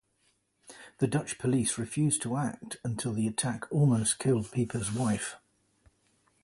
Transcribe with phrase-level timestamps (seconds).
[0.97, 5.35] The Dutch police refused to act until the attack almost killed Pieper's wife.